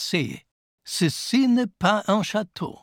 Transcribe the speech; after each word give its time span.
C. 0.00 0.42
Ceci 0.84 1.46
n'est 1.46 1.72
pas 1.78 2.02
un 2.08 2.22
château. 2.22 2.78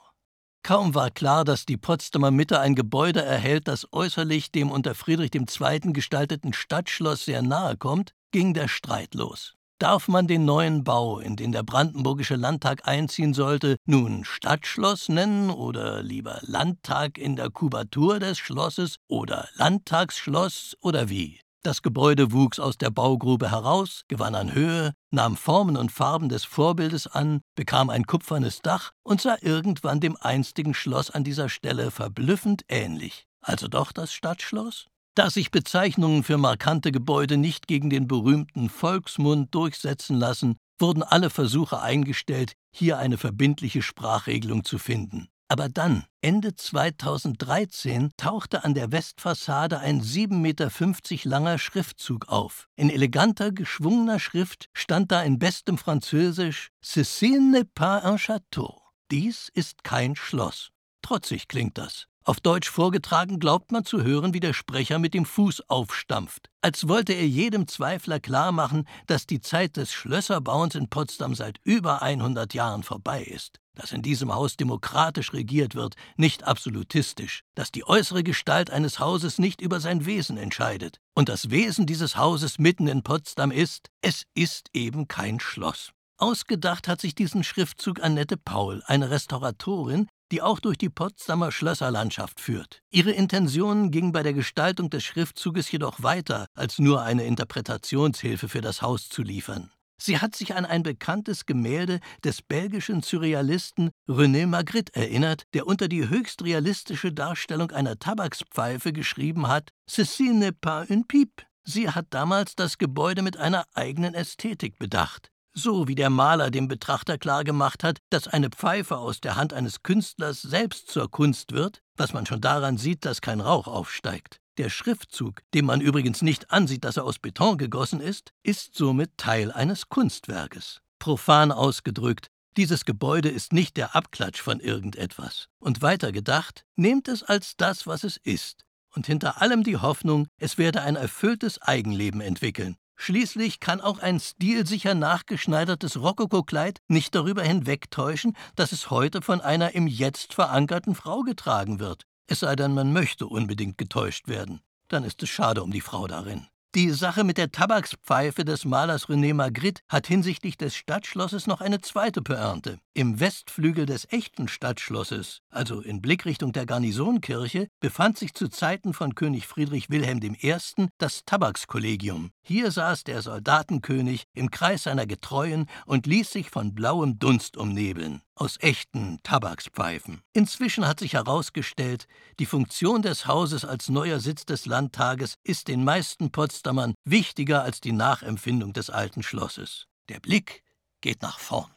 Kaum 0.64 0.94
war 0.94 1.10
klar, 1.10 1.46
dass 1.46 1.66
die 1.66 1.78
Potsdamer 1.78 2.30
Mitte 2.30 2.60
ein 2.60 2.76
Gebäude 2.76 3.24
erhält, 3.24 3.68
das 3.68 3.92
äußerlich 3.92 4.52
dem 4.52 4.70
unter 4.70 4.96
Friedrich 4.96 5.34
II. 5.34 5.94
gestalteten 5.94 6.54
Stadtschloss 6.54 7.26
sehr 7.26 7.42
nahe 7.42 7.76
kommt, 7.78 8.14
ging 8.32 8.54
der 8.54 8.68
Streit 8.68 9.14
los. 9.16 9.56
Darf 9.80 10.08
man 10.08 10.28
den 10.28 10.46
neuen 10.46 10.84
Bau, 10.84 11.20
in 11.20 11.36
den 11.36 11.52
der 11.52 11.64
Brandenburgische 11.64 12.36
Landtag 12.36 12.88
einziehen 12.88 13.34
sollte, 13.34 13.78
nun 13.86 14.26
Stadtschloss 14.26 15.08
nennen 15.08 15.50
oder 15.50 16.04
lieber 16.04 16.40
Landtag 16.42 17.18
in 17.18 17.36
der 17.36 17.50
Kubatur 17.50 18.20
des 18.20 18.38
Schlosses 18.38 18.98
oder 19.08 19.48
Landtagsschloss 19.56 20.76
oder 20.82 21.10
wie? 21.10 21.40
Das 21.68 21.82
Gebäude 21.82 22.32
wuchs 22.32 22.60
aus 22.60 22.78
der 22.78 22.92
Baugrube 22.92 23.52
heraus, 23.52 24.04
gewann 24.08 24.36
an 24.36 24.54
Höhe, 24.54 24.94
nahm 25.12 25.36
Formen 25.36 25.76
und 25.76 25.92
Farben 25.92 26.30
des 26.30 26.46
Vorbildes 26.46 27.08
an, 27.08 27.42
bekam 27.56 27.90
ein 27.90 28.06
kupfernes 28.06 28.62
Dach 28.62 28.94
und 29.04 29.20
sah 29.20 29.36
irgendwann 29.42 30.00
dem 30.00 30.16
einstigen 30.16 30.74
Schloss 30.74 31.12
an 31.12 31.26
dieser 31.26 31.50
Stelle 31.50 31.92
verblüffend 31.92 32.64
ähnlich. 32.70 33.26
Also 33.42 33.68
doch 33.68 33.92
das 33.92 34.14
Stadtschloss? 34.14 34.86
Da 35.14 35.30
sich 35.30 35.52
Bezeichnungen 35.52 36.24
für 36.24 36.38
markante 36.38 36.94
Gebäude 36.94 37.36
nicht 37.36 37.68
gegen 37.68 37.90
den 37.90 38.08
berühmten 38.08 38.70
Volksmund 38.70 39.54
durchsetzen 39.54 40.16
lassen, 40.16 40.56
wurden 40.80 41.04
alle 41.04 41.30
Versuche 41.30 41.82
eingestellt, 41.82 42.54
hier 42.74 42.98
eine 42.98 43.18
verbindliche 43.18 43.82
Sprachregelung 43.82 44.64
zu 44.64 44.78
finden. 44.78 45.28
Aber 45.50 45.70
dann, 45.70 46.04
Ende 46.22 46.56
2013, 46.56 48.12
tauchte 48.18 48.66
an 48.66 48.74
der 48.74 48.92
Westfassade 48.92 49.80
ein 49.80 50.02
7,50 50.02 50.36
Meter 50.36 51.30
langer 51.30 51.58
Schriftzug 51.58 52.28
auf. 52.28 52.68
In 52.76 52.90
eleganter, 52.90 53.54
geschwungener 53.54 54.20
Schrift 54.20 54.70
stand 54.74 55.12
da 55.12 55.22
in 55.22 55.40
bestem 55.40 55.78
Französisch 55.78 56.70
Ceci 56.84 57.40
n'est 57.40 57.70
pas 57.74 58.04
un 58.04 58.18
château. 58.18 58.82
Dies 59.10 59.50
ist 59.54 59.86
kein 59.86 60.18
Schloss. 60.18 60.72
Trotzig 61.02 61.48
klingt 61.48 61.78
das. 61.78 62.08
Auf 62.28 62.42
Deutsch 62.42 62.70
vorgetragen 62.70 63.40
glaubt 63.40 63.72
man 63.72 63.86
zu 63.86 64.04
hören, 64.04 64.34
wie 64.34 64.42
der 64.42 64.52
Sprecher 64.52 65.00
mit 65.00 65.14
dem 65.14 65.24
Fuß 65.24 65.70
aufstampft, 65.70 66.50
als 66.60 66.90
wollte 66.90 67.14
er 67.14 67.26
jedem 67.26 67.70
Zweifler 67.70 68.20
klarmachen, 68.20 68.86
dass 69.06 69.28
die 69.28 69.40
Zeit 69.40 69.78
des 69.78 69.94
Schlösserbauens 69.94 70.76
in 70.76 70.90
Potsdam 70.90 71.36
seit 71.36 71.58
über 71.64 72.02
100 72.02 72.54
Jahren 72.54 72.84
vorbei 72.84 73.24
ist, 73.24 73.62
dass 73.76 73.94
in 73.94 74.02
diesem 74.02 74.36
Haus 74.36 74.58
demokratisch 74.58 75.32
regiert 75.32 75.74
wird, 75.74 75.96
nicht 76.18 76.44
absolutistisch, 76.44 77.44
dass 77.56 77.72
die 77.72 77.88
äußere 77.88 78.24
Gestalt 78.24 78.72
eines 78.72 79.00
Hauses 79.00 79.40
nicht 79.40 79.62
über 79.62 79.80
sein 79.80 80.06
Wesen 80.06 80.36
entscheidet, 80.36 81.00
und 81.16 81.30
das 81.30 81.50
Wesen 81.50 81.86
dieses 81.86 82.18
Hauses 82.18 82.60
mitten 82.60 82.88
in 82.88 83.04
Potsdam 83.04 83.52
ist, 83.52 83.88
es 84.02 84.24
ist 84.34 84.68
eben 84.74 85.08
kein 85.08 85.40
Schloss. 85.40 85.94
Ausgedacht 86.18 86.90
hat 86.90 87.00
sich 87.00 87.16
diesen 87.16 87.46
Schriftzug 87.46 88.04
Annette 88.04 88.36
Paul, 88.36 88.84
eine 88.86 89.12
Restauratorin, 89.12 90.10
die 90.32 90.42
auch 90.42 90.60
durch 90.60 90.78
die 90.78 90.90
Potsdamer 90.90 91.52
Schlösserlandschaft 91.52 92.40
führt. 92.40 92.82
Ihre 92.90 93.12
Intention 93.12 93.92
ging 93.92 94.12
bei 94.12 94.24
der 94.24 94.34
Gestaltung 94.34 94.90
des 94.90 95.04
Schriftzuges 95.04 95.72
jedoch 95.72 96.04
weiter, 96.04 96.48
als 96.56 96.80
nur 96.80 97.02
eine 97.02 97.26
Interpretationshilfe 97.26 98.50
für 98.50 98.62
das 98.62 98.82
Haus 98.82 99.10
zu 99.10 99.22
liefern. 99.22 99.72
Sie 100.00 100.20
hat 100.20 100.36
sich 100.36 100.56
an 100.56 100.66
ein 100.66 100.84
bekanntes 100.84 101.48
Gemälde 101.48 102.00
des 102.24 102.44
belgischen 102.44 103.02
Surrealisten 103.02 103.90
René 104.08 104.46
Magritte 104.46 104.94
erinnert, 104.94 105.44
der 105.54 105.66
unter 105.66 105.88
die 105.88 106.08
höchst 106.08 106.44
realistische 106.44 107.12
Darstellung 107.12 107.72
einer 107.72 107.98
Tabakspfeife 107.98 108.94
geschrieben 108.94 109.48
hat: 109.48 109.72
Ceci 109.90 110.30
n'est 110.30 110.52
pas 110.52 110.88
une 110.88 111.06
pipe. 111.08 111.44
Sie 111.64 111.90
hat 111.90 112.06
damals 112.12 112.56
das 112.56 112.78
Gebäude 112.78 113.24
mit 113.24 113.38
einer 113.38 113.66
eigenen 113.74 114.14
Ästhetik 114.14 114.78
bedacht 114.78 115.32
so 115.58 115.88
wie 115.88 115.96
der 115.96 116.10
Maler 116.10 116.52
dem 116.52 116.68
Betrachter 116.68 117.18
klargemacht 117.18 117.84
hat, 117.84 117.98
dass 118.10 118.28
eine 118.28 118.50
Pfeife 118.50 118.98
aus 118.98 119.20
der 119.20 119.36
Hand 119.36 119.54
eines 119.54 119.82
Künstlers 119.82 120.42
selbst 120.42 120.90
zur 120.90 121.10
Kunst 121.10 121.52
wird, 121.52 121.82
was 121.96 122.14
man 122.14 122.26
schon 122.26 122.42
daran 122.42 122.78
sieht, 122.78 123.06
dass 123.06 123.22
kein 123.22 123.42
Rauch 123.42 123.68
aufsteigt. 123.68 124.40
Der 124.58 124.70
Schriftzug, 124.70 125.42
dem 125.54 125.66
man 125.66 125.82
übrigens 125.82 126.22
nicht 126.22 126.52
ansieht, 126.52 126.84
dass 126.84 126.98
er 126.98 127.06
aus 127.06 127.20
Beton 127.20 127.58
gegossen 127.58 128.02
ist, 128.02 128.34
ist 128.44 128.76
somit 128.76 129.18
Teil 129.18 129.52
eines 129.52 129.90
Kunstwerkes. 129.90 130.82
Profan 131.00 131.52
ausgedrückt, 131.52 132.28
dieses 132.56 132.86
Gebäude 132.86 133.30
ist 133.30 133.54
nicht 133.54 133.78
der 133.78 133.96
Abklatsch 133.96 134.42
von 134.42 134.60
irgendetwas. 134.60 135.48
Und 135.60 135.82
weiter 135.82 136.12
gedacht, 136.12 136.66
nehmt 136.76 137.08
es 137.08 137.22
als 137.22 137.56
das, 137.56 137.86
was 137.86 138.04
es 138.04 138.18
ist. 138.18 138.66
Und 138.96 139.06
hinter 139.06 139.42
allem 139.42 139.64
die 139.64 139.78
Hoffnung, 139.78 140.28
es 140.38 140.58
werde 140.58 140.82
ein 140.82 140.96
erfülltes 140.96 141.62
Eigenleben 141.62 142.20
entwickeln, 142.22 142.78
Schließlich 143.00 143.60
kann 143.60 143.80
auch 143.80 144.00
ein 144.00 144.20
stilsicher 144.20 144.96
nachgeschneidertes 144.96 146.02
Rokokokleid 146.02 146.80
nicht 146.88 147.14
darüber 147.14 147.44
hinwegtäuschen, 147.44 148.36
dass 148.56 148.72
es 148.72 148.90
heute 148.90 149.22
von 149.22 149.40
einer 149.40 149.76
im 149.76 149.86
Jetzt 149.86 150.34
verankerten 150.34 150.96
Frau 150.96 151.22
getragen 151.22 151.80
wird. 151.80 152.04
Es 152.26 152.40
sei 152.40 152.56
denn, 152.56 152.74
man 152.74 152.92
möchte 152.92 153.28
unbedingt 153.28 153.78
getäuscht 153.78 154.28
werden. 154.28 154.62
Dann 154.88 155.04
ist 155.04 155.22
es 155.22 155.30
schade 155.30 155.64
um 155.64 155.72
die 155.72 155.82
Frau 155.82 156.08
darin. 156.08 156.48
Die 156.78 156.92
Sache 156.92 157.24
mit 157.24 157.40
der 157.40 157.52
Tabakspfeife 157.52 158.46
des 158.46 158.64
Malers 158.64 159.08
René 159.08 159.34
Magritte 159.34 159.82
hat 159.90 160.06
hinsichtlich 160.06 160.58
des 160.58 160.76
Stadtschlosses 160.76 161.48
noch 161.48 161.60
eine 161.60 161.82
zweite 161.82 162.22
Pointe. 162.22 162.78
Im 162.94 163.20
Westflügel 163.20 163.88
des 163.88 164.08
echten 164.12 164.48
Stadtschlosses, 164.48 165.40
also 165.50 165.82
in 165.82 166.04
Blickrichtung 166.04 166.52
der 166.52 166.68
Garnisonkirche, 166.68 167.68
befand 167.80 168.20
sich 168.20 168.36
zu 168.36 168.48
Zeiten 168.48 168.94
von 168.94 169.16
König 169.16 169.48
Friedrich 169.48 169.90
Wilhelm 169.90 170.20
I. 170.22 170.56
das 171.00 171.26
Tabakskollegium. 171.26 172.30
Hier 172.44 172.70
saß 172.70 173.06
der 173.06 173.24
Soldatenkönig 173.24 174.26
im 174.36 174.52
Kreis 174.52 174.84
seiner 174.84 175.08
Getreuen 175.08 175.66
und 175.88 176.06
ließ 176.06 176.32
sich 176.32 176.52
von 176.52 176.76
blauem 176.76 177.18
Dunst 177.18 177.58
umnebeln 177.58 178.22
aus 178.38 178.58
echten 178.60 179.20
Tabakspfeifen. 179.24 180.22
Inzwischen 180.34 180.88
hat 180.88 181.00
sich 181.00 181.14
herausgestellt, 181.14 182.08
die 182.40 182.46
Funktion 182.46 183.02
des 183.02 183.28
Hauses 183.28 183.66
als 183.66 183.90
neuer 183.90 184.20
Sitz 184.20 184.46
des 184.46 184.66
Landtages 184.66 185.36
ist 185.44 185.68
den 185.68 185.84
meisten 185.84 186.32
Potsdamern 186.32 186.94
wichtiger 187.04 187.64
als 187.64 187.82
die 187.82 187.92
Nachempfindung 187.92 188.74
des 188.74 188.90
alten 188.90 189.24
Schlosses. 189.24 189.88
Der 190.10 190.20
Blick 190.20 190.64
geht 191.02 191.22
nach 191.22 191.40
vorn. 191.40 191.77